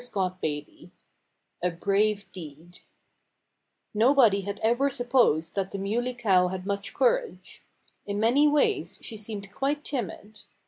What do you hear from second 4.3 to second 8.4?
had ever supposed that the Muley Cow had much courage. In